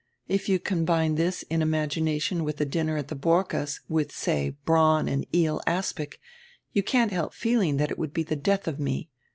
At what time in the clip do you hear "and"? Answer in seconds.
5.07-5.27